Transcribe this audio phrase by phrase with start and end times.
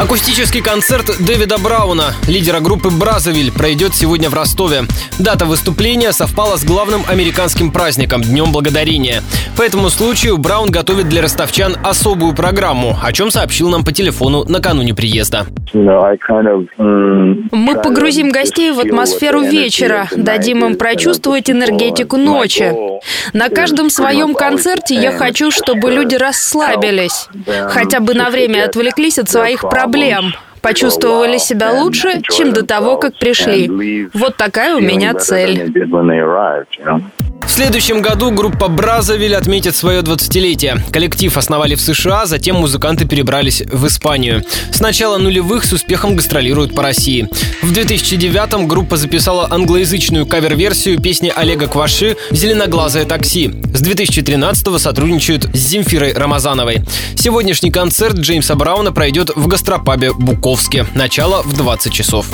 [0.00, 4.84] Акустический концерт Дэвида Брауна, лидера группы «Бразовиль», пройдет сегодня в Ростове.
[5.18, 9.22] Дата выступления совпала с главным американским праздником– Днем Благодарения.
[9.58, 14.46] По этому случаю Браун готовит для ростовчан особую программу, о чем сообщил нам по телефону
[14.48, 15.46] накануне приезда.
[15.74, 16.16] Мы
[17.82, 22.72] погрузим гостей в атмосферу вечера, дадим им прочувствовать энергетику ночи.
[23.34, 27.28] На каждом своем концерте я хочу, чтобы люди расслабились,
[27.68, 29.89] хотя бы на время отвлеклись от своих проблем
[30.60, 34.08] почувствовали себя лучше, чем до того, как пришли.
[34.12, 35.72] Вот такая у меня цель.
[37.46, 40.80] В следующем году группа Бразовиль отметит свое 20-летие.
[40.90, 44.44] Коллектив основали в США, затем музыканты перебрались в Испанию.
[44.72, 47.28] С начала нулевых с успехом гастролируют по России.
[47.62, 53.48] В 2009-м группа записала англоязычную кавер-версию песни Олега Кваши «Зеленоглазое такси».
[53.74, 56.82] С 2013-го сотрудничают с Земфирой Рамазановой.
[57.16, 60.86] Сегодняшний концерт Джеймса Брауна пройдет в гастропабе Буковске.
[60.94, 62.26] Начало в 20 часов.